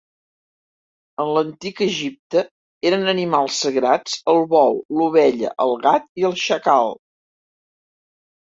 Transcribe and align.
En 1.23 1.27
l'Antic 1.35 1.81
Egipte 1.87 2.43
eren 2.91 3.05
animals 3.13 3.59
sagrats 3.65 4.15
el 4.33 4.41
bou, 4.55 4.81
l'ovella, 5.01 5.55
el 5.67 5.75
gat 5.85 6.11
i 6.23 6.27
el 6.31 6.35
xacal. 6.47 6.95